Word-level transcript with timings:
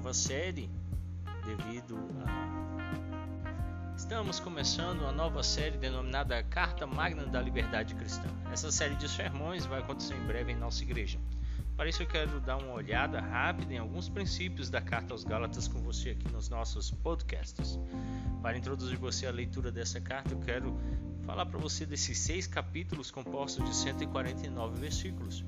nova 0.00 0.14
série 0.14 0.70
devido 1.44 1.98
a. 2.24 3.94
Estamos 3.94 4.40
começando 4.40 5.02
uma 5.02 5.12
nova 5.12 5.42
série 5.42 5.76
denominada 5.76 6.42
Carta 6.44 6.86
Magna 6.86 7.26
da 7.26 7.42
Liberdade 7.42 7.94
Cristã. 7.94 8.26
Essa 8.50 8.72
série 8.72 8.94
de 8.94 9.06
sermões 9.06 9.66
vai 9.66 9.80
acontecer 9.80 10.14
em 10.14 10.26
breve 10.26 10.52
em 10.52 10.56
nossa 10.56 10.82
igreja. 10.82 11.18
Para 11.76 11.90
isso, 11.90 12.02
eu 12.02 12.06
quero 12.06 12.40
dar 12.40 12.56
uma 12.56 12.72
olhada 12.72 13.20
rápida 13.20 13.74
em 13.74 13.78
alguns 13.78 14.08
princípios 14.08 14.70
da 14.70 14.80
Carta 14.80 15.12
aos 15.12 15.22
Gálatas 15.22 15.68
com 15.68 15.80
você 15.82 16.10
aqui 16.10 16.32
nos 16.32 16.48
nossos 16.48 16.90
podcasts. 16.90 17.78
Para 18.40 18.56
introduzir 18.56 18.96
você 18.96 19.26
à 19.26 19.30
leitura 19.30 19.70
dessa 19.70 20.00
carta, 20.00 20.32
eu 20.32 20.40
quero 20.40 20.74
falar 21.26 21.44
para 21.44 21.58
você 21.58 21.84
desses 21.84 22.16
seis 22.16 22.46
capítulos 22.46 23.10
compostos 23.10 23.62
de 23.68 23.76
149 23.76 24.80
versículos. 24.80 25.44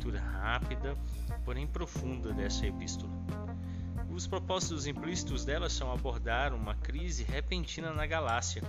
Leitura 0.00 0.18
rápida, 0.18 0.96
porém 1.44 1.66
profunda 1.66 2.32
dessa 2.32 2.66
epístola. 2.66 3.12
Os 4.08 4.26
propósitos 4.26 4.86
implícitos 4.86 5.44
dela 5.44 5.68
são 5.68 5.92
abordar 5.92 6.54
uma 6.54 6.74
crise 6.74 7.22
repentina 7.22 7.92
na 7.92 8.06
Galácia, 8.06 8.62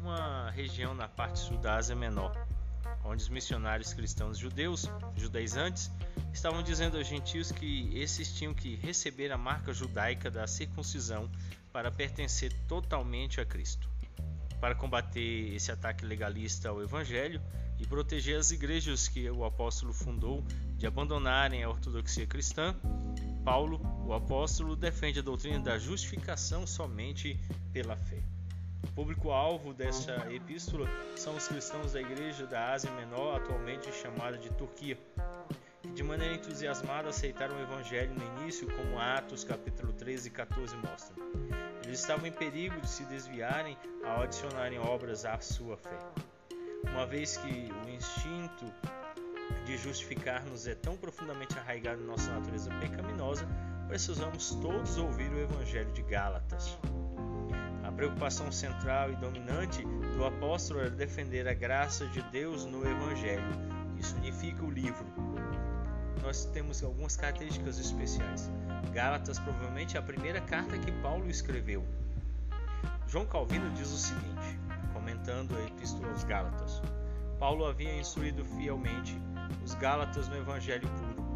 uma 0.00 0.48
região 0.48 0.94
na 0.94 1.06
parte 1.06 1.40
sul 1.40 1.58
da 1.58 1.76
Ásia 1.76 1.94
Menor, 1.94 2.34
onde 3.04 3.22
os 3.22 3.28
missionários 3.28 3.92
cristãos 3.92 4.38
judeus, 4.38 4.90
judaizantes, 5.14 5.90
estavam 6.32 6.62
dizendo 6.62 6.96
aos 6.96 7.06
gentios 7.06 7.52
que 7.52 7.90
esses 7.92 8.32
tinham 8.32 8.54
que 8.54 8.74
receber 8.76 9.30
a 9.30 9.36
marca 9.36 9.74
judaica 9.74 10.30
da 10.30 10.46
circuncisão 10.46 11.30
para 11.70 11.90
pertencer 11.90 12.50
totalmente 12.66 13.42
a 13.42 13.44
Cristo. 13.44 13.90
Para 14.58 14.74
combater 14.74 15.54
esse 15.54 15.70
ataque 15.70 16.06
legalista 16.06 16.70
ao 16.70 16.82
Evangelho 16.82 17.42
e 17.78 17.86
proteger 17.86 18.38
as 18.38 18.50
igrejas 18.50 19.06
que 19.06 19.30
o 19.30 19.44
apóstolo 19.44 19.92
fundou 19.92 20.42
de 20.78 20.86
abandonarem 20.86 21.64
a 21.64 21.68
ortodoxia 21.68 22.24
cristã, 22.24 22.74
Paulo, 23.44 23.80
o 24.06 24.14
apóstolo, 24.14 24.76
defende 24.76 25.18
a 25.18 25.22
doutrina 25.22 25.58
da 25.58 25.76
justificação 25.76 26.66
somente 26.66 27.38
pela 27.72 27.96
fé. 27.96 28.22
O 28.84 28.86
público-alvo 28.92 29.74
dessa 29.74 30.32
epístola 30.32 30.88
são 31.16 31.36
os 31.36 31.48
cristãos 31.48 31.92
da 31.92 32.00
Igreja 32.00 32.46
da 32.46 32.72
Ásia 32.72 32.92
Menor, 32.92 33.36
atualmente 33.36 33.92
chamada 33.92 34.38
de 34.38 34.50
Turquia, 34.50 34.96
que 35.82 35.90
de 35.90 36.02
maneira 36.04 36.34
entusiasmada 36.34 37.08
aceitaram 37.08 37.56
o 37.56 37.62
Evangelho 37.62 38.14
no 38.14 38.40
início, 38.40 38.68
como 38.76 39.00
Atos 39.00 39.42
capítulo 39.42 39.92
13 39.92 40.28
e 40.28 40.30
14 40.30 40.76
mostram. 40.76 41.26
Eles 41.84 41.98
estavam 41.98 42.26
em 42.26 42.32
perigo 42.32 42.80
de 42.80 42.88
se 42.88 43.04
desviarem 43.06 43.76
ao 44.04 44.22
adicionarem 44.22 44.78
obras 44.78 45.24
à 45.24 45.40
sua 45.40 45.76
fé. 45.76 45.98
Uma 46.84 47.04
vez 47.04 47.36
que 47.36 47.72
o 47.84 47.90
instinto 47.90 48.72
de 49.68 49.76
justificar-nos 49.76 50.66
é 50.66 50.74
tão 50.74 50.96
profundamente 50.96 51.58
arraigado 51.58 52.00
em 52.00 52.06
nossa 52.06 52.32
natureza 52.32 52.70
pecaminosa, 52.80 53.46
precisamos 53.86 54.54
todos 54.62 54.96
ouvir 54.96 55.30
o 55.30 55.38
Evangelho 55.38 55.92
de 55.92 56.00
Gálatas. 56.04 56.78
A 57.84 57.92
preocupação 57.92 58.50
central 58.50 59.12
e 59.12 59.16
dominante 59.16 59.82
do 60.16 60.24
apóstolo 60.24 60.80
era 60.80 60.88
defender 60.88 61.46
a 61.46 61.52
graça 61.52 62.06
de 62.06 62.22
Deus 62.30 62.64
no 62.64 62.82
Evangelho. 62.88 63.44
Isso 63.98 64.16
unifica 64.16 64.64
o 64.64 64.70
livro. 64.70 65.04
Nós 66.22 66.46
temos 66.46 66.82
algumas 66.82 67.14
características 67.18 67.78
especiais. 67.78 68.50
Gálatas 68.94 69.38
provavelmente 69.38 69.98
é 69.98 70.00
a 70.00 70.02
primeira 70.02 70.40
carta 70.40 70.78
que 70.78 70.90
Paulo 71.02 71.28
escreveu. 71.28 71.84
João 73.06 73.26
Calvino 73.26 73.70
diz 73.72 73.92
o 73.92 73.98
seguinte, 73.98 74.58
comentando 74.94 75.54
a 75.58 75.66
Epístola 75.66 76.10
aos 76.10 76.24
Gálatas: 76.24 76.80
Paulo 77.38 77.66
havia 77.66 77.94
instruído 77.94 78.44
fielmente 78.44 79.16
os 79.64 79.74
Gálatas 79.74 80.28
no 80.28 80.36
Evangelho 80.36 80.88
puro. 80.88 81.28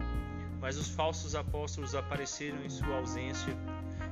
Mas 0.60 0.77
os 0.77 0.88
falsos 0.88 1.34
apóstolos 1.34 1.94
apareceram 1.94 2.62
em 2.64 2.70
sua 2.70 2.97
ausência 2.98 3.56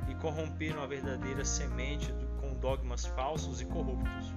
e 0.08 0.14
corromperam 0.16 0.82
a 0.82 0.86
verdadeira 0.86 1.44
semente 1.44 2.12
com 2.40 2.54
dogmas 2.54 3.06
falsos 3.06 3.60
e 3.60 3.64
corruptos, 3.64 4.34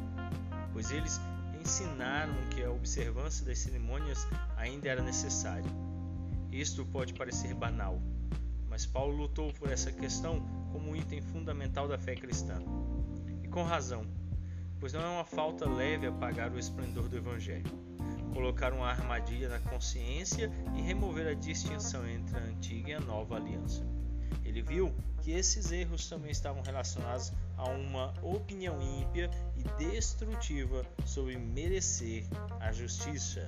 pois 0.71 0.91
eles 0.91 1.19
ensinaram 1.59 2.33
que 2.51 2.63
a 2.63 2.71
observância 2.71 3.45
das 3.45 3.59
cerimônias 3.59 4.27
ainda 4.57 4.89
era 4.89 5.01
necessária. 5.01 5.69
Isto 6.51 6.85
pode 6.85 7.13
parecer 7.13 7.53
banal, 7.55 7.99
mas 8.69 8.85
Paulo 8.85 9.15
lutou 9.15 9.51
por 9.53 9.71
essa 9.71 9.91
questão 9.91 10.39
como 10.71 10.91
um 10.91 10.95
item 10.95 11.21
fundamental 11.21 11.88
da 11.88 11.97
fé 11.97 12.15
cristã. 12.15 12.61
E 13.43 13.47
com 13.47 13.63
razão, 13.63 14.05
pois 14.79 14.93
não 14.93 15.01
é 15.01 15.09
uma 15.09 15.25
falta 15.25 15.67
leve 15.67 16.05
apagar 16.05 16.51
o 16.51 16.59
esplendor 16.59 17.09
do 17.09 17.17
Evangelho 17.17 17.93
colocar 18.33 18.73
uma 18.73 18.89
armadilha 18.89 19.47
na 19.47 19.59
consciência 19.59 20.51
e 20.75 20.81
remover 20.81 21.27
a 21.27 21.33
distinção 21.33 22.07
entre 22.07 22.35
a 22.35 22.41
antiga 22.41 22.89
e 22.89 22.94
a 22.94 22.99
nova 22.99 23.35
aliança. 23.35 23.85
Ele 24.44 24.61
viu 24.61 24.94
que 25.21 25.31
esses 25.31 25.71
erros 25.71 26.09
também 26.09 26.31
estavam 26.31 26.61
relacionados 26.63 27.31
a 27.55 27.66
uma 27.69 28.13
opinião 28.21 28.81
ímpia 28.81 29.29
e 29.55 29.63
destrutiva 29.77 30.85
sobre 31.05 31.38
merecer 31.38 32.25
a 32.59 32.71
justiça. 32.71 33.47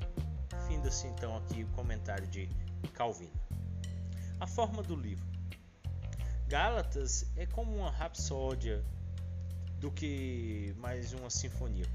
Finda-se 0.67 1.07
então 1.07 1.35
aqui 1.37 1.63
o 1.63 1.67
comentário 1.75 2.27
de 2.27 2.47
Calvino. 2.93 3.33
A 4.39 4.47
forma 4.47 4.81
do 4.83 4.95
livro. 4.95 5.25
Gálatas 6.47 7.25
é 7.35 7.45
como 7.45 7.75
uma 7.75 7.89
rapsódia 7.89 8.83
do 9.79 9.91
que 9.91 10.73
mais 10.77 11.11
uma 11.13 11.29
sinfonia 11.29 11.85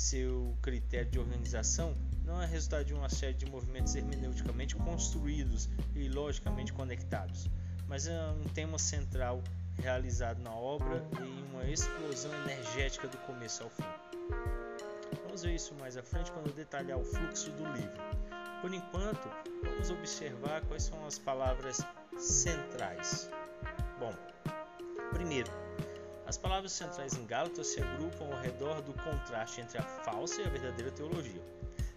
seu 0.00 0.56
critério 0.62 1.10
de 1.10 1.18
organização 1.18 1.94
não 2.24 2.40
é 2.42 2.46
resultado 2.46 2.86
de 2.86 2.94
uma 2.94 3.10
série 3.10 3.34
de 3.34 3.44
movimentos 3.44 3.94
hermeneuticamente 3.94 4.74
construídos 4.74 5.68
e 5.94 6.08
logicamente 6.08 6.72
conectados, 6.72 7.50
mas 7.86 8.06
é 8.06 8.18
um 8.30 8.44
tema 8.44 8.78
central 8.78 9.42
realizado 9.78 10.40
na 10.40 10.52
obra 10.52 11.04
em 11.20 11.42
uma 11.50 11.64
explosão 11.64 12.32
energética 12.44 13.08
do 13.08 13.18
começo 13.18 13.62
ao 13.62 13.68
fim. 13.68 13.84
Vamos 15.24 15.42
ver 15.42 15.54
isso 15.54 15.74
mais 15.74 15.98
à 15.98 16.02
frente 16.02 16.32
quando 16.32 16.54
detalhar 16.54 16.98
o 16.98 17.04
fluxo 17.04 17.50
do 17.50 17.70
livro. 17.72 18.00
Por 18.62 18.72
enquanto, 18.72 19.28
vamos 19.62 19.90
observar 19.90 20.62
quais 20.62 20.84
são 20.84 21.06
as 21.06 21.18
palavras 21.18 21.78
centrais. 22.18 23.30
Bom, 23.98 24.14
primeiro, 25.12 25.50
as 26.30 26.38
palavras 26.38 26.70
centrais 26.70 27.12
em 27.14 27.26
Gálatas 27.26 27.66
se 27.66 27.82
agrupam 27.82 28.24
ao 28.26 28.40
redor 28.40 28.80
do 28.82 28.92
contraste 29.02 29.62
entre 29.62 29.78
a 29.78 29.82
falsa 29.82 30.40
e 30.40 30.46
a 30.46 30.48
verdadeira 30.48 30.92
teologia, 30.92 31.42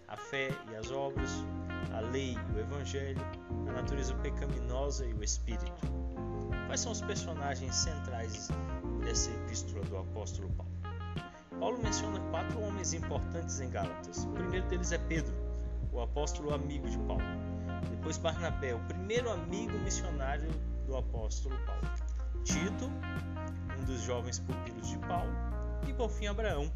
a 0.08 0.16
fé 0.16 0.50
e 0.72 0.74
as 0.74 0.90
obras, 0.90 1.30
a 1.92 2.00
lei 2.00 2.36
e 2.50 2.56
o 2.56 2.58
evangelho, 2.58 3.20
a 3.68 3.72
natureza 3.74 4.12
pecaminosa 4.16 5.06
e 5.06 5.14
o 5.14 5.22
espírito. 5.22 5.86
Quais 6.66 6.80
são 6.80 6.90
os 6.90 7.00
personagens 7.00 7.76
centrais 7.76 8.48
dessa 9.04 9.30
epístola 9.30 9.84
do 9.84 9.98
apóstolo 9.98 10.50
Paulo? 10.54 10.72
Paulo 11.60 11.78
menciona 11.80 12.18
quatro 12.30 12.60
homens 12.60 12.92
importantes 12.92 13.60
em 13.60 13.70
Gálatas. 13.70 14.24
O 14.24 14.32
primeiro 14.32 14.66
deles 14.66 14.90
é 14.90 14.98
Pedro, 14.98 15.32
o 15.92 16.00
apóstolo 16.00 16.52
amigo 16.52 16.90
de 16.90 16.98
Paulo. 16.98 17.22
Depois 17.88 18.18
Barnabé, 18.18 18.74
o 18.74 18.80
primeiro 18.80 19.30
amigo 19.30 19.78
missionário 19.78 20.50
do 20.88 20.96
apóstolo 20.96 21.56
Paulo. 21.64 21.88
Tito, 22.42 22.90
dos 23.84 24.02
jovens 24.02 24.38
pupilos 24.38 24.88
de 24.88 24.98
Paulo, 24.98 25.32
e 25.88 25.92
por 25.92 26.10
fim 26.10 26.26
Abraão, 26.26 26.70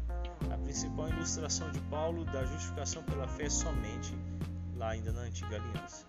a 0.51 0.57
principal 0.57 1.09
ilustração 1.09 1.69
de 1.71 1.79
Paulo 1.81 2.25
da 2.25 2.45
justificação 2.45 3.03
pela 3.03 3.27
fé 3.27 3.49
somente 3.49 4.15
lá 4.75 4.91
ainda 4.91 5.11
na 5.11 5.21
antiga 5.21 5.57
aliança. 5.57 6.05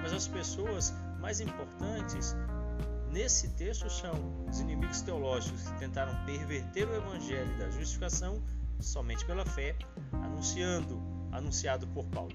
Mas 0.00 0.12
as 0.12 0.26
pessoas 0.26 0.94
mais 1.20 1.40
importantes 1.40 2.34
nesse 3.10 3.48
texto 3.50 3.88
são 3.90 4.46
os 4.48 4.60
inimigos 4.60 5.02
teológicos 5.02 5.62
que 5.62 5.78
tentaram 5.78 6.24
perverter 6.24 6.88
o 6.88 6.94
evangelho 6.94 7.58
da 7.58 7.70
justificação 7.70 8.42
somente 8.80 9.24
pela 9.24 9.44
fé, 9.44 9.76
anunciando, 10.12 11.00
anunciado 11.30 11.86
por 11.88 12.04
Paulo. 12.06 12.34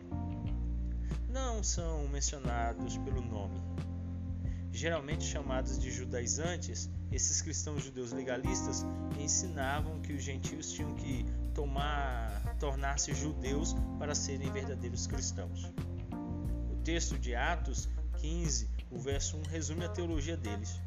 Não 1.27 1.63
são 1.63 2.07
mencionados 2.07 2.97
pelo 2.97 3.21
nome. 3.21 3.59
Geralmente 4.71 5.23
chamados 5.23 5.79
de 5.79 5.91
judaizantes, 5.91 6.89
esses 7.11 7.41
cristãos 7.41 7.83
judeus 7.83 8.11
legalistas 8.11 8.85
ensinavam 9.19 9.99
que 9.99 10.13
os 10.13 10.23
gentios 10.23 10.71
tinham 10.71 10.95
que 10.95 11.25
tomar, 11.53 12.55
tornar-se 12.59 13.13
judeus 13.13 13.75
para 13.97 14.13
serem 14.13 14.51
verdadeiros 14.51 15.07
cristãos. 15.07 15.65
O 16.71 16.75
texto 16.83 17.17
de 17.17 17.35
Atos 17.35 17.89
15, 18.17 18.69
o 18.91 18.99
verso 18.99 19.37
1, 19.37 19.43
resume 19.43 19.85
a 19.85 19.89
teologia 19.89 20.37
deles. 20.37 20.79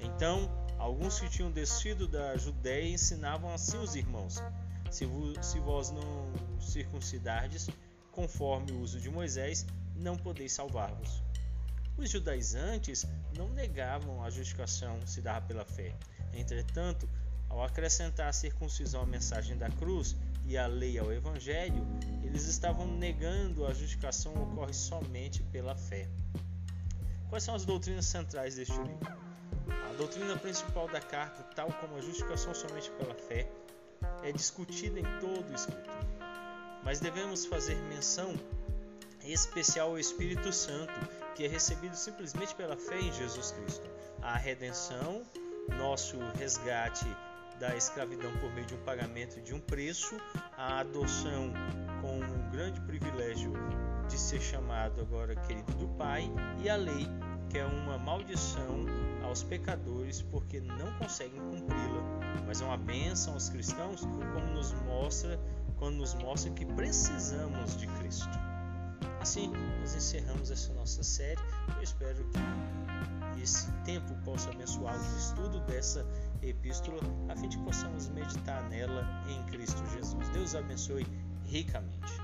Então, 0.00 0.48
alguns 0.78 1.18
que 1.18 1.28
tinham 1.28 1.50
descido 1.50 2.06
da 2.06 2.36
Judéia 2.36 2.88
ensinavam 2.88 3.52
assim 3.52 3.76
os 3.78 3.96
irmãos: 3.96 4.42
se, 4.90 5.04
se 5.42 5.58
vós 5.58 5.90
não 5.90 6.32
circuncidardes, 6.60 7.68
conforme 8.12 8.72
o 8.72 8.80
uso 8.80 9.00
de 9.00 9.10
Moisés, 9.10 9.66
não 9.94 10.16
podeis 10.16 10.52
salvar-vos. 10.52 11.25
Os 11.98 12.10
judaizantes 12.10 13.06
não 13.36 13.48
negavam 13.50 14.22
a 14.22 14.30
justificação 14.30 15.04
se 15.06 15.22
dava 15.22 15.46
pela 15.46 15.64
fé. 15.64 15.94
Entretanto, 16.34 17.08
ao 17.48 17.62
acrescentar 17.62 18.28
a 18.28 18.32
circuncisão 18.32 19.02
à 19.02 19.06
mensagem 19.06 19.56
da 19.56 19.70
cruz 19.70 20.14
e 20.44 20.58
a 20.58 20.66
lei 20.66 20.98
ao 20.98 21.12
evangelho, 21.12 21.86
eles 22.22 22.44
estavam 22.46 22.86
negando 22.86 23.64
a 23.66 23.72
justificação 23.72 24.34
ocorre 24.34 24.74
somente 24.74 25.42
pela 25.44 25.74
fé. 25.74 26.08
Quais 27.30 27.42
são 27.42 27.54
as 27.54 27.64
doutrinas 27.64 28.06
centrais 28.06 28.56
deste 28.56 28.76
livro? 28.76 29.26
A 29.90 29.92
doutrina 29.94 30.36
principal 30.36 30.88
da 30.88 31.00
carta, 31.00 31.42
tal 31.54 31.72
como 31.72 31.96
a 31.96 32.00
justificação 32.00 32.54
somente 32.54 32.90
pela 32.92 33.14
fé, 33.14 33.50
é 34.22 34.30
discutida 34.30 35.00
em 35.00 35.18
todo 35.18 35.50
o 35.50 35.54
escrito. 35.54 35.90
Mas 36.84 37.00
devemos 37.00 37.46
fazer 37.46 37.74
menção 37.88 38.34
especial 39.24 39.88
ao 39.90 39.98
Espírito 39.98 40.52
Santo, 40.52 40.92
que 41.36 41.44
é 41.44 41.48
recebido 41.48 41.94
simplesmente 41.94 42.54
pela 42.54 42.76
fé 42.76 42.98
em 42.98 43.12
Jesus 43.12 43.52
Cristo. 43.52 43.88
A 44.22 44.36
redenção, 44.38 45.22
nosso 45.76 46.18
resgate 46.38 47.06
da 47.60 47.76
escravidão 47.76 48.32
por 48.38 48.50
meio 48.54 48.66
de 48.66 48.74
um 48.74 48.82
pagamento 48.84 49.40
de 49.42 49.54
um 49.54 49.60
preço, 49.60 50.16
a 50.56 50.80
adoção 50.80 51.52
com 52.00 52.18
um 52.18 52.50
grande 52.50 52.80
privilégio 52.80 53.52
de 54.08 54.18
ser 54.18 54.40
chamado 54.40 55.00
agora 55.00 55.36
querido 55.36 55.72
do 55.74 55.88
Pai, 55.88 56.30
e 56.62 56.70
a 56.70 56.76
lei, 56.76 57.06
que 57.50 57.58
é 57.58 57.66
uma 57.66 57.98
maldição 57.98 58.86
aos 59.22 59.42
pecadores 59.42 60.22
porque 60.22 60.60
não 60.60 60.92
conseguem 60.98 61.40
cumpri-la, 61.40 62.44
mas 62.46 62.62
é 62.62 62.64
uma 62.64 62.78
bênção 62.78 63.34
aos 63.34 63.50
cristãos, 63.50 64.00
como 64.00 64.46
nos 64.54 64.72
mostra 64.82 65.38
quando 65.76 65.96
nos 65.96 66.14
mostra 66.14 66.50
que 66.52 66.64
precisamos 66.64 67.76
de 67.76 67.86
Cristo. 67.86 68.55
Assim, 69.26 69.50
nós 69.80 69.92
encerramos 69.92 70.52
essa 70.52 70.72
nossa 70.74 71.02
série. 71.02 71.40
Eu 71.74 71.82
espero 71.82 72.24
que 73.34 73.42
esse 73.42 73.72
tempo 73.82 74.14
possa 74.24 74.50
abençoar 74.50 74.94
o 74.96 75.18
estudo 75.18 75.58
dessa 75.66 76.06
epístola, 76.40 77.00
a 77.28 77.34
fim 77.34 77.48
de 77.48 77.58
que 77.58 77.64
possamos 77.64 78.08
meditar 78.10 78.62
nela 78.68 79.04
em 79.28 79.42
Cristo 79.46 79.84
Jesus. 79.96 80.28
Deus 80.28 80.54
abençoe 80.54 81.04
ricamente. 81.44 82.20